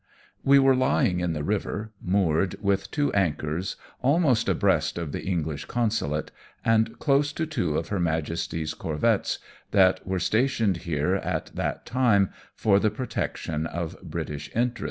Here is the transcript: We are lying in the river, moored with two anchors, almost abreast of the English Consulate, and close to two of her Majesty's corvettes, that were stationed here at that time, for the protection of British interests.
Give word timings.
We 0.43 0.57
are 0.57 0.73
lying 0.73 1.19
in 1.19 1.33
the 1.33 1.43
river, 1.43 1.91
moored 2.01 2.55
with 2.59 2.89
two 2.89 3.13
anchors, 3.13 3.75
almost 4.01 4.49
abreast 4.49 4.97
of 4.97 5.11
the 5.11 5.23
English 5.23 5.65
Consulate, 5.65 6.31
and 6.65 6.97
close 6.97 7.31
to 7.33 7.45
two 7.45 7.77
of 7.77 7.89
her 7.89 7.99
Majesty's 7.99 8.73
corvettes, 8.73 9.37
that 9.69 10.07
were 10.07 10.17
stationed 10.17 10.77
here 10.77 11.17
at 11.17 11.51
that 11.55 11.85
time, 11.85 12.31
for 12.55 12.79
the 12.79 12.89
protection 12.89 13.67
of 13.67 13.95
British 14.01 14.49
interests. 14.55 14.79